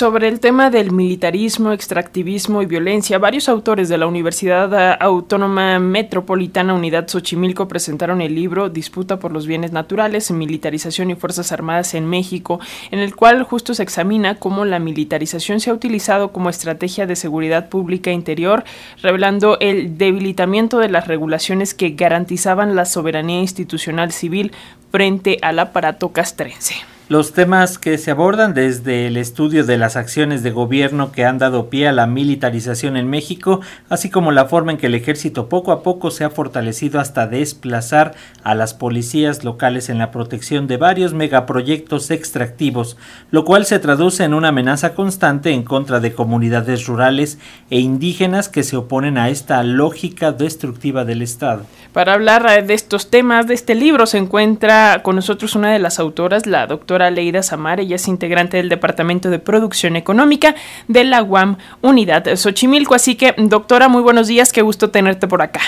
Sobre 0.00 0.28
el 0.28 0.38
tema 0.38 0.70
del 0.70 0.92
militarismo, 0.92 1.72
extractivismo 1.72 2.62
y 2.62 2.66
violencia, 2.66 3.18
varios 3.18 3.48
autores 3.48 3.88
de 3.88 3.98
la 3.98 4.06
Universidad 4.06 4.96
Autónoma 5.02 5.80
Metropolitana 5.80 6.72
Unidad 6.72 7.08
Xochimilco 7.08 7.66
presentaron 7.66 8.20
el 8.20 8.36
libro 8.36 8.68
Disputa 8.68 9.18
por 9.18 9.32
los 9.32 9.48
bienes 9.48 9.72
naturales, 9.72 10.30
militarización 10.30 11.10
y 11.10 11.16
fuerzas 11.16 11.50
armadas 11.50 11.94
en 11.94 12.06
México, 12.06 12.60
en 12.92 13.00
el 13.00 13.16
cual 13.16 13.42
justo 13.42 13.74
se 13.74 13.82
examina 13.82 14.36
cómo 14.36 14.64
la 14.64 14.78
militarización 14.78 15.58
se 15.58 15.70
ha 15.70 15.74
utilizado 15.74 16.30
como 16.30 16.48
estrategia 16.48 17.04
de 17.04 17.16
seguridad 17.16 17.68
pública 17.68 18.12
interior, 18.12 18.62
revelando 19.02 19.58
el 19.58 19.98
debilitamiento 19.98 20.78
de 20.78 20.90
las 20.90 21.08
regulaciones 21.08 21.74
que 21.74 21.90
garantizaban 21.90 22.76
la 22.76 22.84
soberanía 22.84 23.40
institucional 23.40 24.12
civil 24.12 24.52
frente 24.92 25.38
al 25.42 25.58
aparato 25.58 26.10
castrense. 26.10 26.76
Los 27.08 27.32
temas 27.32 27.78
que 27.78 27.96
se 27.96 28.10
abordan 28.10 28.52
desde 28.52 29.06
el 29.06 29.16
estudio 29.16 29.64
de 29.64 29.78
las 29.78 29.96
acciones 29.96 30.42
de 30.42 30.50
gobierno 30.50 31.10
que 31.10 31.24
han 31.24 31.38
dado 31.38 31.70
pie 31.70 31.88
a 31.88 31.92
la 31.92 32.06
militarización 32.06 32.98
en 32.98 33.08
México, 33.08 33.62
así 33.88 34.10
como 34.10 34.30
la 34.30 34.44
forma 34.44 34.72
en 34.72 34.76
que 34.76 34.88
el 34.88 34.94
ejército 34.94 35.48
poco 35.48 35.72
a 35.72 35.82
poco 35.82 36.10
se 36.10 36.24
ha 36.24 36.28
fortalecido 36.28 37.00
hasta 37.00 37.26
desplazar 37.26 38.14
a 38.42 38.54
las 38.54 38.74
policías 38.74 39.42
locales 39.42 39.88
en 39.88 39.96
la 39.96 40.10
protección 40.10 40.66
de 40.66 40.76
varios 40.76 41.14
megaproyectos 41.14 42.10
extractivos, 42.10 42.98
lo 43.30 43.46
cual 43.46 43.64
se 43.64 43.78
traduce 43.78 44.24
en 44.24 44.34
una 44.34 44.48
amenaza 44.48 44.92
constante 44.92 45.52
en 45.52 45.62
contra 45.62 46.00
de 46.00 46.12
comunidades 46.12 46.86
rurales 46.86 47.38
e 47.70 47.80
indígenas 47.80 48.50
que 48.50 48.62
se 48.62 48.76
oponen 48.76 49.16
a 49.16 49.30
esta 49.30 49.62
lógica 49.62 50.32
destructiva 50.32 51.06
del 51.06 51.22
Estado. 51.22 51.64
Para 51.92 52.12
hablar 52.12 52.66
de 52.66 52.74
estos 52.74 53.10
temas 53.10 53.46
de 53.46 53.54
este 53.54 53.74
libro 53.74 54.06
se 54.06 54.18
encuentra 54.18 55.00
con 55.02 55.16
nosotros 55.16 55.56
una 55.56 55.72
de 55.72 55.78
las 55.78 55.98
autoras, 55.98 56.46
la 56.46 56.66
doctora 56.66 57.10
Leida 57.10 57.42
Samar, 57.42 57.80
ella 57.80 57.96
es 57.96 58.08
integrante 58.08 58.58
del 58.58 58.68
Departamento 58.68 59.30
de 59.30 59.38
Producción 59.38 59.96
Económica 59.96 60.54
de 60.86 61.04
la 61.04 61.22
UAM 61.22 61.56
Unidad 61.80 62.36
Xochimilco. 62.36 62.94
Así 62.94 63.16
que, 63.16 63.34
doctora, 63.36 63.88
muy 63.88 64.02
buenos 64.02 64.28
días, 64.28 64.52
qué 64.52 64.62
gusto 64.62 64.90
tenerte 64.90 65.26
por 65.26 65.42
acá. 65.42 65.60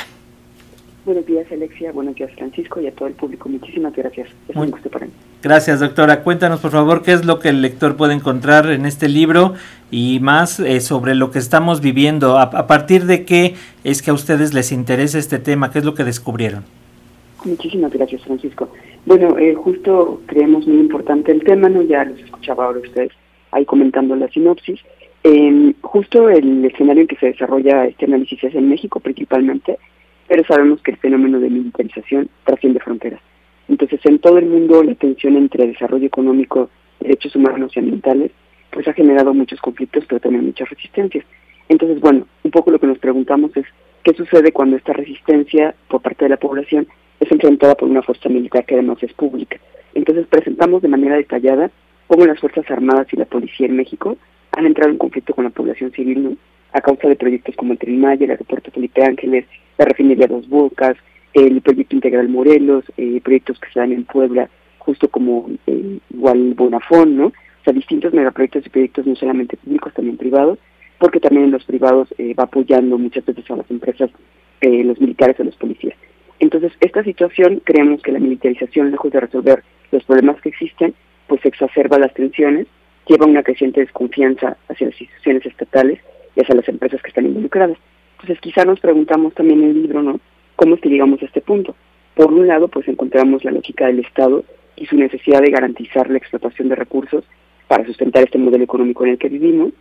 Buenos 1.10 1.26
días, 1.26 1.50
Alexia. 1.50 1.90
Buenos 1.90 2.14
días, 2.14 2.30
Francisco, 2.36 2.80
y 2.80 2.86
a 2.86 2.92
todo 2.92 3.08
el 3.08 3.14
público. 3.14 3.48
Muchísimas 3.48 3.92
gracias. 3.96 4.28
Es 4.48 4.54
un 4.54 4.70
gusto 4.70 4.88
para 4.88 5.06
mí. 5.06 5.12
Gracias, 5.42 5.80
doctora. 5.80 6.22
Cuéntanos, 6.22 6.60
por 6.60 6.70
favor, 6.70 7.02
qué 7.02 7.10
es 7.10 7.24
lo 7.24 7.40
que 7.40 7.48
el 7.48 7.62
lector 7.62 7.96
puede 7.96 8.14
encontrar 8.14 8.70
en 8.70 8.86
este 8.86 9.08
libro 9.08 9.54
y 9.90 10.20
más 10.20 10.60
eh, 10.60 10.80
sobre 10.80 11.16
lo 11.16 11.32
que 11.32 11.40
estamos 11.40 11.80
viviendo. 11.80 12.38
A, 12.38 12.68
partir 12.68 13.06
de 13.06 13.24
qué 13.24 13.56
es 13.82 14.02
que 14.02 14.12
a 14.12 14.14
ustedes 14.14 14.54
les 14.54 14.70
interesa 14.70 15.18
este 15.18 15.40
tema? 15.40 15.72
¿Qué 15.72 15.80
es 15.80 15.84
lo 15.84 15.96
que 15.96 16.04
descubrieron? 16.04 16.62
Muchísimas 17.44 17.92
gracias, 17.92 18.22
Francisco. 18.22 18.68
Bueno, 19.04 19.36
eh, 19.36 19.56
justo 19.56 20.22
creemos 20.26 20.64
muy 20.68 20.78
importante 20.78 21.32
el 21.32 21.42
tema, 21.42 21.68
¿no? 21.68 21.82
Ya 21.82 22.04
los 22.04 22.20
escuchaba 22.20 22.66
ahora 22.66 22.78
ustedes 22.78 23.10
ahí 23.50 23.64
comentando 23.64 24.14
la 24.14 24.28
sinopsis. 24.28 24.78
Eh, 25.24 25.74
justo 25.80 26.28
el 26.28 26.64
escenario 26.64 27.02
en 27.02 27.08
que 27.08 27.16
se 27.16 27.26
desarrolla 27.26 27.86
este 27.86 28.04
análisis 28.04 28.44
es 28.44 28.54
en 28.54 28.68
México 28.68 29.00
principalmente, 29.00 29.76
pero 30.30 30.44
sabemos 30.44 30.80
que 30.80 30.92
el 30.92 30.96
fenómeno 30.98 31.40
de 31.40 31.50
militarización 31.50 32.28
trasciende 32.44 32.78
fronteras. 32.78 33.20
Entonces, 33.66 33.98
en 34.04 34.20
todo 34.20 34.38
el 34.38 34.46
mundo 34.46 34.80
la 34.84 34.94
tensión 34.94 35.36
entre 35.36 35.66
desarrollo 35.66 36.06
económico, 36.06 36.70
derechos 37.00 37.34
humanos 37.34 37.72
y 37.74 37.80
ambientales, 37.80 38.30
pues 38.70 38.86
ha 38.86 38.92
generado 38.92 39.34
muchos 39.34 39.60
conflictos, 39.60 40.04
pero 40.08 40.20
también 40.20 40.46
muchas 40.46 40.70
resistencias. 40.70 41.24
Entonces, 41.68 41.98
bueno, 41.98 42.28
un 42.44 42.50
poco 42.52 42.70
lo 42.70 42.78
que 42.78 42.86
nos 42.86 42.98
preguntamos 42.98 43.56
es 43.56 43.66
qué 44.04 44.14
sucede 44.14 44.52
cuando 44.52 44.76
esta 44.76 44.92
resistencia 44.92 45.74
por 45.88 46.00
parte 46.00 46.26
de 46.26 46.28
la 46.28 46.36
población 46.36 46.86
es 47.18 47.32
enfrentada 47.32 47.74
por 47.74 47.88
una 47.88 48.02
fuerza 48.02 48.28
militar 48.28 48.64
que 48.64 48.74
además 48.74 49.02
es 49.02 49.12
pública. 49.14 49.58
Entonces 49.94 50.28
presentamos 50.28 50.80
de 50.80 50.88
manera 50.88 51.16
detallada 51.16 51.72
cómo 52.06 52.24
las 52.24 52.38
Fuerzas 52.38 52.70
Armadas 52.70 53.08
y 53.10 53.16
la 53.16 53.24
Policía 53.24 53.66
en 53.66 53.74
México 53.74 54.16
han 54.52 54.66
entrado 54.66 54.92
en 54.92 54.98
conflicto 54.98 55.34
con 55.34 55.42
la 55.42 55.50
población 55.50 55.90
civil. 55.90 56.38
A 56.72 56.80
causa 56.80 57.08
de 57.08 57.16
proyectos 57.16 57.56
como 57.56 57.72
el 57.72 57.78
Tren 57.78 58.04
el 58.04 58.30
Aeropuerto 58.30 58.70
Felipe 58.70 59.02
Ángeles, 59.02 59.46
la 59.78 59.84
refinería 59.84 60.26
Dos 60.26 60.48
Bocas, 60.48 60.96
el 61.32 61.60
Proyecto 61.60 61.96
Integral 61.96 62.28
Morelos, 62.28 62.84
eh, 62.96 63.20
proyectos 63.22 63.58
que 63.58 63.70
se 63.72 63.80
dan 63.80 63.92
en 63.92 64.04
Puebla, 64.04 64.48
justo 64.78 65.08
como 65.08 65.50
eh, 65.66 65.98
igual 66.10 66.54
Bonafón, 66.54 67.16
¿no? 67.16 67.26
O 67.26 67.64
sea, 67.64 67.72
distintos 67.72 68.12
megaproyectos 68.12 68.66
y 68.66 68.70
proyectos 68.70 69.06
no 69.06 69.14
solamente 69.16 69.56
públicos, 69.56 69.92
también 69.94 70.16
privados, 70.16 70.58
porque 70.98 71.20
también 71.20 71.44
en 71.44 71.50
los 71.52 71.64
privados 71.64 72.12
eh, 72.18 72.34
va 72.34 72.44
apoyando 72.44 72.98
muchas 72.98 73.24
veces 73.24 73.50
a 73.50 73.56
las 73.56 73.70
empresas, 73.70 74.10
eh, 74.60 74.84
los 74.84 75.00
militares 75.00 75.38
o 75.40 75.44
los 75.44 75.56
policías. 75.56 75.96
Entonces, 76.38 76.72
esta 76.80 77.04
situación, 77.04 77.60
creemos 77.64 78.02
que 78.02 78.12
la 78.12 78.18
militarización, 78.18 78.90
lejos 78.90 79.12
de 79.12 79.20
resolver 79.20 79.62
los 79.92 80.04
problemas 80.04 80.40
que 80.40 80.48
existen, 80.48 80.94
pues 81.26 81.44
exacerba 81.44 81.98
las 81.98 82.14
tensiones, 82.14 82.66
lleva 83.06 83.26
una 83.26 83.42
creciente 83.42 83.80
desconfianza 83.80 84.56
hacia 84.68 84.88
las 84.88 85.00
instituciones 85.00 85.44
estatales 85.44 86.00
y 86.40 86.42
hacia 86.42 86.54
las 86.54 86.68
empresas 86.68 87.02
que 87.02 87.08
están 87.08 87.26
involucradas. 87.26 87.76
Entonces, 88.12 88.40
quizá 88.40 88.64
nos 88.64 88.80
preguntamos 88.80 89.34
también 89.34 89.62
en 89.62 89.70
el 89.70 89.82
libro, 89.82 90.02
¿no? 90.02 90.20
¿Cómo 90.56 90.74
es 90.74 90.80
que 90.80 90.88
llegamos 90.88 91.22
a 91.22 91.26
este 91.26 91.40
punto? 91.40 91.74
Por 92.14 92.32
un 92.32 92.46
lado, 92.46 92.68
pues 92.68 92.86
encontramos 92.88 93.44
la 93.44 93.50
lógica 93.50 93.86
del 93.86 94.00
Estado 94.00 94.44
y 94.76 94.86
su 94.86 94.96
necesidad 94.96 95.40
de 95.40 95.50
garantizar 95.50 96.10
la 96.10 96.18
explotación 96.18 96.68
de 96.68 96.74
recursos 96.74 97.24
para 97.68 97.86
sustentar 97.86 98.24
este 98.24 98.38
modelo 98.38 98.64
económico 98.64 99.04
en 99.04 99.12
el 99.12 99.18
que 99.18 99.28
vivimos 99.28 99.72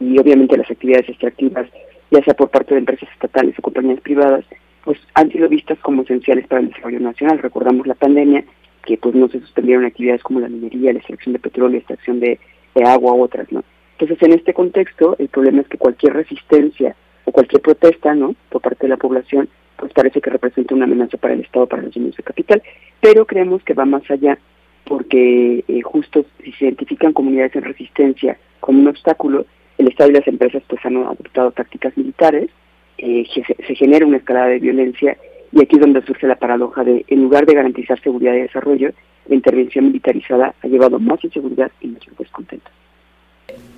y 0.00 0.18
obviamente 0.18 0.56
las 0.56 0.70
actividades 0.70 1.08
extractivas, 1.08 1.68
ya 2.10 2.22
sea 2.24 2.34
por 2.34 2.50
parte 2.50 2.74
de 2.74 2.80
empresas 2.80 3.08
estatales 3.12 3.54
o 3.58 3.62
compañías 3.62 4.00
privadas, 4.00 4.44
pues 4.84 4.98
han 5.14 5.30
sido 5.30 5.48
vistas 5.48 5.78
como 5.80 6.02
esenciales 6.02 6.46
para 6.46 6.60
el 6.60 6.68
desarrollo 6.68 7.00
nacional. 7.00 7.38
Recordamos 7.38 7.86
la 7.86 7.94
pandemia, 7.94 8.44
que 8.84 8.98
pues 8.98 9.14
no 9.14 9.28
se 9.28 9.40
suspendieron 9.40 9.84
actividades 9.84 10.22
como 10.22 10.40
la 10.40 10.48
minería, 10.48 10.92
la 10.92 10.98
extracción 10.98 11.32
de 11.32 11.38
petróleo, 11.38 11.72
la 11.72 11.78
extracción 11.78 12.20
de, 12.20 12.38
agua 12.84 13.14
u 13.14 13.22
otras, 13.22 13.50
¿no? 13.52 13.62
Entonces, 13.98 14.22
en 14.22 14.32
este 14.32 14.54
contexto, 14.54 15.16
el 15.18 15.28
problema 15.28 15.62
es 15.62 15.68
que 15.68 15.78
cualquier 15.78 16.14
resistencia 16.14 16.96
o 17.24 17.32
cualquier 17.32 17.62
protesta, 17.62 18.14
¿no?, 18.14 18.34
por 18.50 18.60
parte 18.60 18.82
de 18.82 18.88
la 18.88 18.96
población, 18.96 19.48
pues 19.76 19.92
parece 19.92 20.20
que 20.20 20.30
representa 20.30 20.74
una 20.74 20.84
amenaza 20.84 21.16
para 21.16 21.34
el 21.34 21.40
Estado, 21.40 21.66
para 21.66 21.82
los 21.82 21.94
dueños 21.94 22.16
de 22.16 22.22
capital, 22.22 22.62
pero 23.00 23.26
creemos 23.26 23.62
que 23.62 23.74
va 23.74 23.84
más 23.84 24.08
allá, 24.10 24.38
porque 24.84 25.64
eh, 25.66 25.82
justo 25.82 26.24
si 26.42 26.52
se 26.52 26.66
identifican 26.66 27.12
comunidades 27.12 27.56
en 27.56 27.62
resistencia 27.62 28.38
como 28.60 28.80
un 28.80 28.88
obstáculo, 28.88 29.46
el 29.78 29.88
Estado 29.88 30.10
y 30.10 30.14
las 30.14 30.28
empresas 30.28 30.62
pues 30.68 30.84
han 30.84 30.96
adoptado 30.96 31.50
tácticas 31.52 31.96
militares, 31.96 32.50
eh, 32.98 33.26
se, 33.34 33.74
genera 33.74 34.06
una 34.06 34.18
escalada 34.18 34.46
de 34.46 34.60
violencia 34.60 35.16
y 35.52 35.62
aquí 35.62 35.76
es 35.76 35.80
donde 35.80 36.02
surge 36.02 36.26
la 36.26 36.36
paradoja 36.36 36.84
de, 36.84 37.04
en 37.08 37.22
lugar 37.22 37.46
de 37.46 37.54
garantizar 37.54 38.00
seguridad 38.00 38.34
y 38.34 38.42
desarrollo, 38.42 38.92
la 39.28 39.34
intervención 39.34 39.86
militarizada 39.86 40.54
ha 40.62 40.66
llevado 40.66 40.98
más 40.98 41.22
inseguridad 41.24 41.70
y 41.80 41.88
más 41.88 42.00
descontento. 42.00 42.13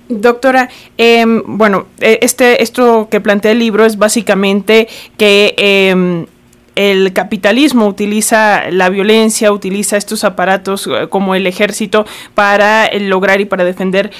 Doctora, 0.09 0.69
em, 0.97 1.43
bueno, 1.45 1.87
e, 1.99 2.19
este, 2.21 2.63
esto 2.63 3.07
que 3.11 3.19
plantea 3.19 3.51
el 3.51 3.59
libro 3.59 3.85
es 3.85 3.97
básicamente 3.97 4.87
que 5.17 5.53
em, 5.57 6.25
el 6.75 7.11
capitalismo 7.11 7.87
utiliza 7.87 8.69
la 8.71 8.89
violencia, 8.89 9.51
utiliza 9.51 9.97
estos 9.97 10.23
aparatos 10.23 10.87
eh, 10.87 11.07
como 11.09 11.35
el 11.35 11.45
ejército 11.47 12.05
para 12.35 12.85
eh, 12.85 12.99
lograr 12.99 13.41
y 13.41 13.45
para 13.45 13.65
defender 13.65 14.11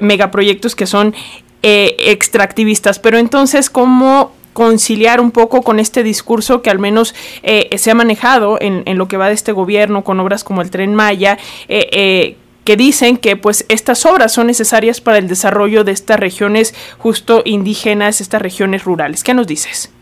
megaproyectos 0.00 0.76
que 0.76 0.86
son 0.86 1.14
eh, 1.62 1.96
extractivistas. 1.98 2.98
Pero 2.98 3.18
entonces, 3.18 3.70
¿cómo 3.70 4.32
conciliar 4.54 5.20
un 5.20 5.30
poco 5.30 5.62
con 5.62 5.80
este 5.80 6.02
discurso 6.02 6.62
que 6.62 6.70
al 6.70 6.78
menos 6.78 7.14
eh, 7.42 7.76
se 7.76 7.90
ha 7.90 7.94
manejado 7.94 8.56
en, 8.60 8.82
en, 8.86 8.96
lo 8.96 9.08
que 9.08 9.18
va 9.18 9.28
de 9.28 9.34
este 9.34 9.52
gobierno 9.52 10.04
con 10.04 10.18
obras 10.20 10.44
como 10.44 10.62
el 10.62 10.70
tren 10.70 10.94
Maya, 10.94 11.36
eh, 11.68 12.36
que 12.64 12.76
dicen 12.76 13.16
que 13.16 13.36
pues 13.36 13.66
estas 13.68 14.06
obras 14.06 14.32
son 14.32 14.46
necesarias 14.46 15.00
para 15.00 15.18
el 15.18 15.28
desarrollo 15.28 15.84
de 15.84 15.92
estas 15.92 16.18
regiones 16.18 16.74
justo 16.98 17.42
indígenas, 17.44 18.20
estas 18.20 18.42
regiones 18.42 18.84
rurales. 18.84 19.22
¿Qué 19.22 19.34
nos 19.34 19.46
dices? 19.46 19.92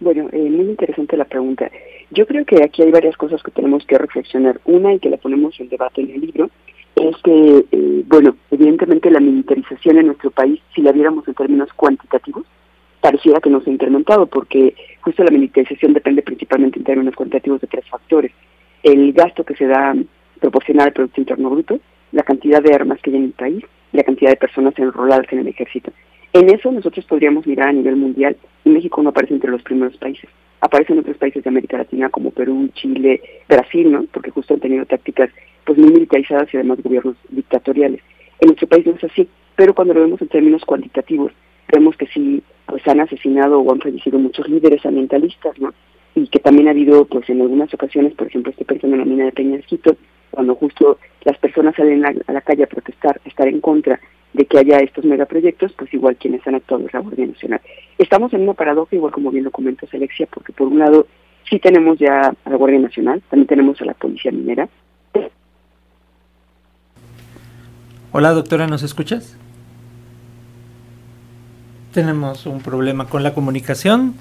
Bueno, 0.00 0.28
muy 0.32 0.66
interesante 0.66 1.16
la 1.16 1.24
pregunta. 1.24 1.70
Yo 2.10 2.26
creo 2.26 2.44
que 2.44 2.62
aquí 2.62 2.82
hay 2.82 2.90
varias 2.90 3.16
cosas 3.16 3.42
que 3.42 3.50
tenemos 3.50 3.84
que 3.84 3.98
reflexionar. 3.98 4.60
Una, 4.64 4.94
y 4.94 4.98
que 4.98 5.10
la 5.10 5.16
ponemos 5.16 5.58
en 5.60 5.68
debate 5.68 6.00
en 6.00 6.10
el 6.10 6.20
libro, 6.20 6.50
es 6.94 7.16
que, 7.22 7.64
eh, 7.70 8.04
bueno, 8.06 8.36
evidentemente 8.50 9.10
la 9.10 9.20
militarización 9.20 9.98
en 9.98 10.06
nuestro 10.06 10.30
país, 10.30 10.60
si 10.74 10.82
la 10.82 10.92
viéramos 10.92 11.26
en 11.28 11.34
términos 11.34 11.72
cuantitativos, 11.74 12.44
pareciera 13.00 13.40
que 13.40 13.50
no 13.50 13.60
se 13.60 13.70
ha 13.70 13.72
incrementado, 13.72 14.26
porque 14.26 14.74
justo 15.00 15.22
la 15.22 15.30
militarización 15.30 15.92
depende 15.92 16.22
principalmente 16.22 16.78
en 16.78 16.84
términos 16.84 17.14
cuantitativos 17.14 17.60
de 17.60 17.66
tres 17.66 17.84
factores. 17.88 18.32
El 18.82 19.12
gasto 19.12 19.44
que 19.44 19.54
se 19.54 19.66
da 19.66 19.94
proporcional 20.40 20.88
al 20.88 20.92
Producto 20.92 21.20
Interno 21.20 21.50
Bruto, 21.50 21.80
la 22.12 22.22
cantidad 22.48 22.62
de 22.62 22.74
armas 22.74 22.98
que 23.02 23.10
hay 23.10 23.16
en 23.16 23.24
el 23.24 23.32
país, 23.32 23.64
la 23.92 24.02
cantidad 24.04 24.30
de 24.30 24.36
personas 24.36 24.72
enroladas 24.78 25.26
en 25.32 25.40
el 25.40 25.48
ejército. 25.48 25.92
En 26.32 26.48
eso 26.48 26.72
nosotros 26.72 27.04
podríamos 27.04 27.46
mirar 27.46 27.68
a 27.68 27.72
nivel 27.72 27.96
mundial 27.96 28.36
y 28.64 28.70
México 28.70 29.02
no 29.02 29.10
aparece 29.10 29.34
entre 29.34 29.50
los 29.50 29.62
primeros 29.62 29.96
países. 29.98 30.30
Aparecen 30.60 30.98
otros 30.98 31.16
países 31.18 31.44
de 31.44 31.50
América 31.50 31.76
Latina 31.76 32.08
como 32.08 32.30
Perú, 32.30 32.70
Chile, 32.74 33.20
Brasil, 33.48 33.92
¿no? 33.92 34.04
Porque 34.12 34.30
justo 34.30 34.54
han 34.54 34.60
tenido 34.60 34.86
tácticas 34.86 35.30
pues 35.64 35.78
muy 35.78 35.92
militarizadas 35.92 36.52
y 36.52 36.56
además 36.56 36.82
gobiernos 36.82 37.16
dictatoriales. 37.28 38.00
En 38.40 38.46
nuestro 38.46 38.66
país 38.66 38.86
no 38.86 38.92
es 38.92 39.04
así, 39.04 39.28
pero 39.54 39.74
cuando 39.74 39.94
lo 39.94 40.00
vemos 40.00 40.22
en 40.22 40.28
términos 40.28 40.64
cuantitativos, 40.64 41.32
vemos 41.70 41.96
que 41.96 42.06
sí 42.06 42.42
pues 42.66 42.86
han 42.88 43.00
asesinado 43.00 43.60
o 43.60 43.72
han 43.72 43.80
fallecido 43.80 44.18
muchos 44.18 44.48
líderes 44.48 44.84
ambientalistas, 44.86 45.58
¿no? 45.58 45.74
Y 46.14 46.26
que 46.28 46.38
también 46.38 46.68
ha 46.68 46.70
habido, 46.70 47.04
pues 47.04 47.28
en 47.28 47.42
algunas 47.42 47.72
ocasiones, 47.74 48.14
por 48.14 48.26
ejemplo, 48.26 48.50
este 48.50 48.64
pensando 48.64 48.96
en 48.96 49.00
la 49.00 49.06
mina 49.06 49.24
de 49.26 49.32
Peñasquito, 49.32 49.96
cuando 50.38 50.54
justo 50.54 50.98
las 51.24 51.36
personas 51.38 51.74
salen 51.74 52.06
a, 52.06 52.12
la 52.32 52.40
calle 52.42 52.62
a 52.62 52.68
protestar, 52.68 53.20
estar 53.24 53.48
en 53.48 53.60
contra 53.60 53.98
de 54.32 54.46
que 54.46 54.56
haya 54.56 54.78
estos 54.78 55.04
megaproyectos, 55.04 55.72
pues 55.72 55.92
igual 55.92 56.14
quienes 56.14 56.46
han 56.46 56.54
actuado 56.54 56.86
es 56.86 56.94
la 56.94 57.00
Guardia 57.00 57.26
Nacional. 57.26 57.60
Estamos 57.98 58.32
en 58.32 58.42
una 58.42 58.54
paradoja, 58.54 58.94
igual 58.94 59.10
como 59.10 59.32
bien 59.32 59.42
lo 59.42 59.50
comenta 59.50 59.88
Alexia, 59.92 60.28
porque 60.32 60.52
por 60.52 60.68
un 60.68 60.78
lado 60.78 61.08
sí 61.50 61.58
tenemos 61.58 61.98
ya 61.98 62.20
a 62.44 62.50
la 62.50 62.56
Guardia 62.56 62.78
Nacional, 62.78 63.20
también 63.28 63.48
tenemos 63.48 63.82
a 63.82 63.86
la 63.86 63.94
Policía 63.94 64.30
Minera. 64.30 64.68
Hola 68.12 68.30
doctora, 68.30 68.68
¿nos 68.68 68.84
escuchas? 68.84 69.36
Tenemos 71.92 72.46
un 72.46 72.60
problema 72.60 73.08
con 73.08 73.24
la 73.24 73.34
comunicación 73.34 74.14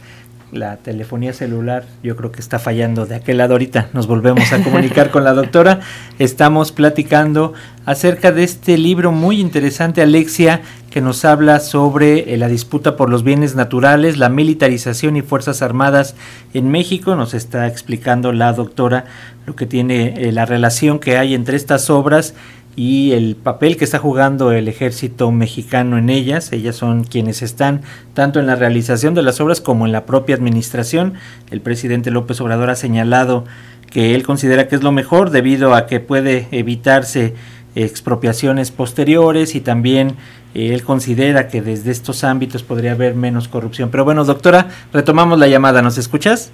la 0.52 0.78
telefonía 0.78 1.34
celular 1.34 1.84
yo 2.04 2.16
creo 2.16 2.32
que 2.32 2.40
está 2.40 2.58
fallando 2.58 3.06
de 3.06 3.16
aquel 3.16 3.38
lado 3.38 3.54
ahorita. 3.54 3.90
Nos 3.94 4.08
volvemos 4.08 4.54
a 4.54 4.64
comunicar 4.64 5.12
con 5.12 5.24
la 5.24 5.34
doctora. 5.34 5.82
Estamos 6.20 6.72
platicando 6.72 7.54
acerca 7.86 8.32
de 8.32 8.44
este 8.44 8.78
libro 8.78 9.12
muy 9.12 9.42
interesante, 9.42 10.02
Alexia, 10.02 10.62
que 10.90 11.02
nos 11.02 11.26
habla 11.26 11.60
sobre 11.60 12.34
eh, 12.34 12.38
la 12.38 12.48
disputa 12.48 12.96
por 12.96 13.10
los 13.10 13.24
bienes 13.24 13.56
naturales, 13.56 14.18
la 14.18 14.30
militarización 14.30 15.18
y 15.18 15.22
Fuerzas 15.22 15.62
Armadas 15.62 16.16
en 16.54 16.70
México. 16.72 17.16
Nos 17.16 17.34
está 17.34 17.68
explicando 17.68 18.32
la 18.32 18.54
doctora 18.54 19.06
lo 19.46 19.56
que 19.56 19.66
tiene 19.66 20.14
eh, 20.18 20.32
la 20.32 20.46
relación 20.46 21.00
que 21.00 21.18
hay 21.18 21.34
entre 21.34 21.58
estas 21.58 21.90
obras 21.90 22.34
y 22.78 23.14
el 23.14 23.36
papel 23.36 23.76
que 23.76 23.84
está 23.84 23.98
jugando 23.98 24.52
el 24.52 24.68
ejército 24.68 25.32
mexicano 25.32 25.98
en 25.98 26.12
ellas. 26.12 26.54
Ellas 26.54 26.76
son 26.76 27.04
quienes 27.04 27.42
están 27.42 27.82
tanto 28.14 28.40
en 28.40 28.46
la 28.46 28.56
realización 28.56 29.16
de 29.16 29.24
las 29.24 29.42
obras 29.42 29.62
como 29.62 29.88
en 29.88 29.92
la 29.92 30.06
propia 30.06 30.36
administración. 30.36 31.16
El 31.50 31.60
presidente 31.60 32.12
López 32.12 32.40
Obrador 32.40 32.70
ha 32.70 32.76
señalado 32.76 33.46
que 33.90 34.14
él 34.14 34.22
considera 34.22 34.68
que 34.68 34.76
es 34.76 34.84
lo 34.84 34.92
mejor 34.92 35.32
debido 35.32 35.74
a 35.74 35.88
que 35.88 36.00
puede 36.00 36.48
evitarse 36.52 37.34
expropiaciones 37.74 38.70
posteriores 38.70 39.56
y 39.56 39.62
también 39.62 40.10
eh, 40.54 40.74
él 40.76 40.84
considera 40.84 41.48
que 41.48 41.64
desde 41.64 41.90
estos 41.90 42.24
ámbitos 42.24 42.62
podría 42.62 42.92
haber 42.92 43.16
menos 43.16 43.48
corrupción. 43.48 43.90
Pero 43.90 44.06
bueno, 44.06 44.24
doctora, 44.24 44.68
retomamos 44.94 45.40
la 45.40 45.48
llamada. 45.48 45.82
¿Nos 45.82 45.98
escuchas? 45.98 46.52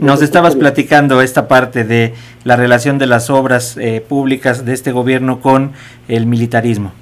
Nos 0.00 0.22
estabas 0.22 0.56
platicando 0.56 1.20
esta 1.20 1.48
parte 1.48 1.84
de 1.84 2.14
la 2.44 2.56
relación 2.56 2.98
de 2.98 3.06
las 3.06 3.30
obras 3.30 3.76
eh, 3.76 4.04
públicas 4.06 4.64
de 4.64 4.72
este 4.72 4.92
gobierno 4.92 5.40
con 5.40 5.72
el 6.08 6.26
militarismo. 6.26 6.92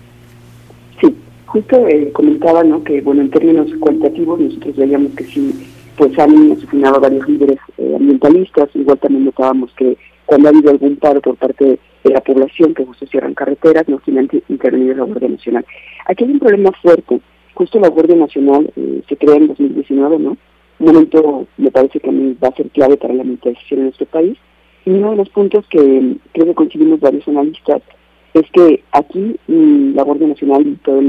Sí, 1.00 1.14
justo 1.46 1.86
eh, 1.88 2.10
comentaba 2.12 2.62
¿no? 2.64 2.84
que, 2.84 3.00
bueno, 3.00 3.22
en 3.22 3.30
términos 3.30 3.68
cualitativos 3.80 4.40
nosotros 4.40 4.76
veíamos 4.76 5.12
que 5.12 5.24
sí, 5.24 5.68
pues 5.96 6.18
han 6.18 6.52
asesinado 6.52 7.00
varios 7.00 7.28
líderes 7.28 7.58
eh, 7.78 7.94
ambientalistas, 7.96 8.68
igual 8.74 8.98
también 8.98 9.24
notábamos 9.24 9.72
que 9.76 9.96
cuando 10.26 10.48
ha 10.48 10.50
habido 10.50 10.70
algún 10.70 10.96
paro 10.96 11.20
por 11.20 11.36
parte 11.36 11.78
de 12.04 12.10
la 12.10 12.20
población 12.20 12.74
que 12.74 12.84
justo 12.84 13.06
cierran 13.06 13.34
carreteras, 13.34 13.88
no 13.88 13.98
tienen 13.98 14.28
intervenido 14.48 14.94
la 14.94 15.04
Guardia 15.04 15.28
Nacional. 15.28 15.64
Aquí 16.06 16.24
hay 16.24 16.30
un 16.30 16.38
problema 16.38 16.70
fuerte, 16.80 17.20
justo 17.54 17.80
la 17.80 17.88
Guardia 17.88 18.16
Nacional 18.16 18.72
se 19.08 19.16
crea 19.16 19.36
en 19.36 19.48
2019, 19.48 20.18
¿no? 20.18 20.36
Momento 20.86 21.46
me 21.56 21.70
parece 21.70 22.00
que 22.00 22.08
a 22.08 22.12
mí 22.12 22.36
va 22.42 22.48
a 22.48 22.56
ser 22.56 22.68
clave 22.70 22.96
para 22.96 23.14
la 23.14 23.24
militarización 23.24 23.80
en 23.80 23.84
nuestro 23.86 24.06
país. 24.06 24.38
Y 24.84 24.90
uno 24.90 25.10
de 25.10 25.16
los 25.16 25.28
puntos 25.28 25.66
que 25.68 26.16
creo 26.32 26.46
que 26.46 26.54
coincidimos 26.54 27.00
varios 27.00 27.26
analistas 27.28 27.82
es 28.34 28.50
que 28.52 28.82
aquí 28.92 29.36
mm, 29.48 29.94
la 29.94 30.02
Guardia 30.02 30.28
Nacional 30.28 30.66
y 30.66 30.74
toda 30.76 31.02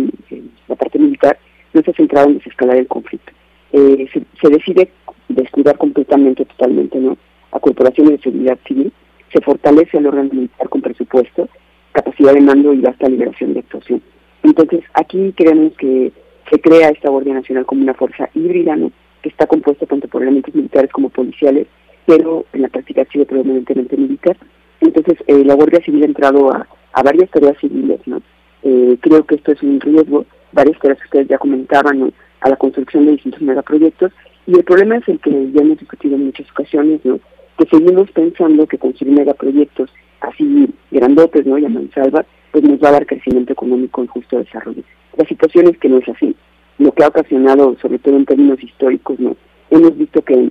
la 0.67 0.75
parte 0.75 0.99
militar 0.99 1.37
no 1.73 1.79
está 1.79 1.93
centrada 1.93 2.27
en 2.27 2.37
desescalar 2.37 2.77
el 2.77 2.87
conflicto. 2.87 3.31
Eh, 3.71 4.07
se, 4.11 4.49
decide 4.49 4.91
descuidar 5.29 5.77
completamente, 5.77 6.43
totalmente, 6.45 6.99
¿no? 6.99 7.17
a 7.51 7.59
corporaciones 7.59 8.13
de 8.13 8.23
seguridad 8.23 8.57
civil, 8.67 8.91
se 9.31 9.41
fortalece 9.41 9.97
al 9.97 10.07
órgano 10.07 10.29
militar 10.33 10.67
con 10.69 10.81
presupuesto, 10.81 11.47
capacidad 11.93 12.33
de 12.33 12.41
mando 12.41 12.73
y 12.73 12.85
hasta 12.85 13.07
liberación 13.07 13.53
de 13.53 13.59
actuación. 13.59 14.01
Entonces, 14.43 14.81
aquí 14.93 15.33
creemos 15.35 15.73
que 15.77 16.11
se 16.49 16.59
crea 16.59 16.89
esta 16.89 17.09
Guardia 17.09 17.33
Nacional 17.33 17.65
como 17.65 17.83
una 17.83 17.93
fuerza 17.93 18.29
híbrida, 18.33 18.75
¿no? 18.75 18.91
Que 19.21 19.29
está 19.29 19.47
compuesto 19.47 19.85
tanto 19.85 20.07
por 20.07 20.21
elementos 20.21 20.53
militares 20.53 20.91
como 20.91 21.09
policiales, 21.09 21.67
pero 22.05 22.45
en 22.53 22.63
la 22.63 22.69
práctica 22.69 23.03
ha 23.03 23.11
sido 23.11 23.25
predominantemente 23.25 23.97
militar. 23.97 24.37
Entonces, 24.79 25.17
eh, 25.27 25.43
la 25.45 25.53
Guardia 25.53 25.83
Civil 25.83 26.03
ha 26.03 26.07
entrado 26.07 26.51
a, 26.51 26.67
varias 27.03 27.29
tareas 27.29 27.57
civiles, 27.59 27.99
¿no? 28.05 28.21
Eh, 28.63 28.97
creo 28.99 29.25
que 29.25 29.35
esto 29.35 29.51
es 29.51 29.61
un 29.63 29.79
riesgo, 29.79 30.25
varias 30.51 30.77
tareas 30.79 30.99
que 30.99 31.05
ustedes 31.05 31.27
ya 31.27 31.37
comentaban, 31.37 32.13
a 32.41 32.49
la 32.49 32.55
construcción 32.55 33.05
de 33.05 33.11
distintos 33.11 33.41
megaproyectos, 33.41 34.11
y 34.47 34.55
el 34.55 34.63
problema 34.63 34.97
es 34.97 35.07
el 35.07 35.19
que 35.19 35.29
ya 35.51 35.61
hemos 35.61 35.77
discutido 35.77 36.15
en 36.15 36.25
muchas 36.25 36.49
ocasiones, 36.49 36.99
¿no? 37.03 37.19
Que 37.57 37.65
seguimos 37.65 38.09
pensando 38.11 38.65
que 38.65 38.79
construir 38.79 39.13
megaproyectos 39.13 39.91
así 40.21 40.67
grandotes, 40.89 41.45
¿no? 41.45 41.59
Y 41.59 41.65
a 41.65 41.69
mansalva, 41.69 42.25
pues 42.51 42.63
nos 42.63 42.81
va 42.81 42.89
a 42.89 42.93
dar 42.93 43.05
crecimiento 43.05 43.53
económico 43.53 44.03
y 44.03 44.07
justo 44.07 44.39
desarrollo. 44.39 44.83
La 45.17 45.25
situación 45.25 45.67
es 45.67 45.77
que 45.77 45.89
no 45.89 45.99
es 45.99 46.09
así 46.09 46.35
lo 46.81 46.91
que 46.93 47.03
ha 47.03 47.09
ocasionado, 47.09 47.77
sobre 47.79 47.99
todo 47.99 48.17
en 48.17 48.25
términos 48.25 48.61
históricos, 48.63 49.19
no 49.19 49.35
hemos 49.69 49.95
visto 49.97 50.21
que 50.23 50.49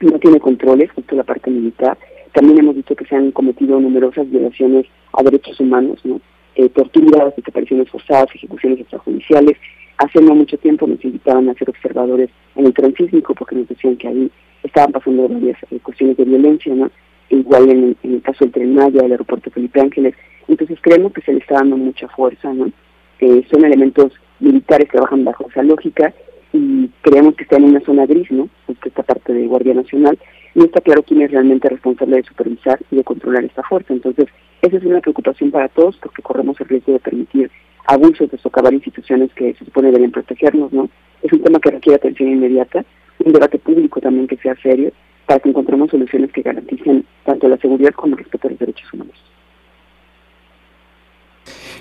no 0.00 0.18
tiene 0.18 0.40
controles, 0.40 0.90
justo 0.92 1.14
la 1.14 1.22
parte 1.22 1.50
militar. 1.50 1.96
También 2.32 2.58
hemos 2.58 2.74
visto 2.74 2.96
que 2.96 3.04
se 3.04 3.14
han 3.14 3.30
cometido 3.30 3.78
numerosas 3.78 4.28
violaciones 4.28 4.86
a 5.12 5.22
derechos 5.22 5.60
humanos, 5.60 6.00
¿no? 6.04 6.20
Eh, 6.56 6.68
torturas, 6.70 7.34
desapariciones 7.36 7.88
forzadas, 7.88 8.34
ejecuciones 8.34 8.80
extrajudiciales. 8.80 9.56
Hace 9.98 10.20
no 10.20 10.34
mucho 10.34 10.58
tiempo 10.58 10.86
nos 10.86 11.04
invitaban 11.04 11.48
a 11.48 11.54
ser 11.54 11.70
observadores 11.70 12.30
en 12.56 12.66
el 12.66 12.74
transísmico 12.74 13.34
porque 13.34 13.54
nos 13.54 13.68
decían 13.68 13.96
que 13.96 14.08
ahí 14.08 14.30
estaban 14.64 14.90
pasando 14.90 15.28
varias 15.28 15.58
eh, 15.70 15.78
cuestiones 15.80 16.16
de 16.16 16.24
violencia, 16.24 16.74
¿no? 16.74 16.90
Igual 17.28 17.70
en, 17.70 17.96
el 18.02 18.22
caso 18.22 18.44
del 18.44 18.52
Tren 18.52 18.74
Maya, 18.74 19.02
del 19.02 19.12
aeropuerto 19.12 19.50
Felipe 19.50 19.80
Ángeles. 19.80 20.14
Entonces 20.48 20.78
creemos 20.80 21.12
que 21.12 21.22
se 21.22 21.32
le 21.32 21.38
está 21.38 21.56
dando 21.56 21.76
mucha 21.76 22.08
fuerza, 22.08 22.52
¿no? 22.52 22.72
Eh, 23.20 23.44
son 23.50 23.64
elementos 23.64 24.12
militares 24.40 24.88
trabajan 24.88 25.24
bajo 25.24 25.46
esa 25.48 25.62
lógica 25.62 26.12
y 26.52 26.88
creemos 27.02 27.34
que 27.34 27.44
está 27.44 27.56
en 27.56 27.64
una 27.64 27.80
zona 27.80 28.06
gris, 28.06 28.30
¿no? 28.30 28.48
esta 28.84 29.02
parte 29.02 29.32
de 29.32 29.46
Guardia 29.46 29.74
Nacional, 29.74 30.18
no 30.54 30.64
está 30.64 30.80
claro 30.80 31.02
quién 31.02 31.22
es 31.22 31.30
realmente 31.30 31.68
responsable 31.68 32.16
de 32.16 32.24
supervisar 32.24 32.78
y 32.90 32.96
de 32.96 33.04
controlar 33.04 33.44
esta 33.44 33.62
fuerza. 33.62 33.92
Entonces, 33.92 34.26
esa 34.62 34.76
es 34.76 34.84
una 34.84 35.00
preocupación 35.00 35.50
para 35.50 35.68
todos 35.68 35.96
porque 35.98 36.22
corremos 36.22 36.60
el 36.60 36.68
riesgo 36.68 36.92
de 36.92 36.98
permitir 36.98 37.50
abusos, 37.86 38.30
de 38.30 38.38
socavar 38.38 38.74
instituciones 38.74 39.32
que 39.34 39.54
se 39.54 39.64
supone 39.64 39.90
deben 39.90 40.10
protegernos, 40.10 40.72
¿no? 40.72 40.88
Es 41.22 41.32
un 41.32 41.42
tema 41.42 41.60
que 41.60 41.70
requiere 41.70 41.96
atención 41.96 42.30
inmediata, 42.30 42.84
un 43.24 43.32
debate 43.32 43.58
público 43.58 44.00
también 44.00 44.26
que 44.26 44.36
sea 44.36 44.54
serio, 44.62 44.92
para 45.26 45.40
que 45.40 45.48
encontremos 45.48 45.90
soluciones 45.90 46.32
que 46.32 46.42
garanticen 46.42 47.04
tanto 47.24 47.48
la 47.48 47.56
seguridad 47.58 47.92
como 47.92 48.14
el 48.14 48.18
respeto 48.18 48.48
a 48.48 48.50
los 48.50 48.58
derechos 48.58 48.92
humanos. 48.92 49.14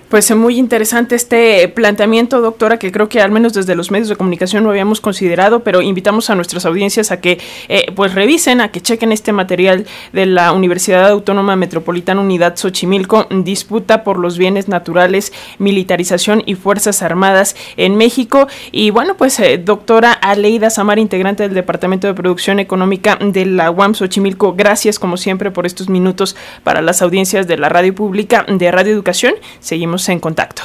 Pues 0.09 0.35
muy 0.35 0.57
interesante 0.57 1.13
este 1.13 1.67
planteamiento, 1.67 2.41
doctora, 2.41 2.79
que 2.79 2.91
creo 2.91 3.07
que 3.09 3.21
al 3.21 3.29
menos 3.29 3.53
desde 3.53 3.75
los 3.75 3.91
medios 3.91 4.09
de 4.09 4.15
comunicación 4.15 4.63
no 4.63 4.71
habíamos 4.71 5.01
considerado, 5.01 5.59
pero 5.59 5.83
invitamos 5.83 6.31
a 6.31 6.35
nuestras 6.35 6.65
audiencias 6.65 7.11
a 7.11 7.21
que 7.21 7.39
eh, 7.67 7.91
pues 7.95 8.15
revisen, 8.15 8.59
a 8.59 8.71
que 8.71 8.81
chequen 8.81 9.11
este 9.11 9.33
material 9.33 9.85
de 10.11 10.25
la 10.25 10.51
Universidad 10.51 11.07
Autónoma 11.09 11.55
Metropolitana 11.55 12.21
Unidad 12.21 12.57
Xochimilco, 12.57 13.27
disputa 13.29 14.03
por 14.03 14.17
los 14.17 14.39
bienes 14.39 14.67
naturales, 14.67 15.31
militarización 15.59 16.41
y 16.43 16.55
fuerzas 16.55 17.03
armadas 17.03 17.55
en 17.77 17.95
México. 17.95 18.47
Y 18.71 18.89
bueno, 18.89 19.15
pues 19.15 19.39
eh, 19.39 19.59
doctora 19.63 20.11
Aleida 20.11 20.71
Samar, 20.71 20.97
integrante 20.97 21.43
del 21.43 21.53
Departamento 21.53 22.07
de 22.07 22.15
Producción 22.15 22.59
Económica 22.59 23.19
de 23.21 23.45
la 23.45 23.69
UAM 23.69 23.93
Xochimilco, 23.93 24.55
gracias 24.55 24.97
como 24.97 25.17
siempre 25.17 25.51
por 25.51 25.67
estos 25.67 25.87
minutos 25.87 26.35
para 26.63 26.81
las 26.81 27.03
audiencias 27.03 27.45
de 27.45 27.57
la 27.59 27.69
radio 27.69 27.93
pública 27.93 28.43
de 28.47 28.71
Radio 28.71 28.91
Educación. 28.91 29.35
Seguimos 29.59 29.98
en 30.07 30.19
contacto. 30.19 30.63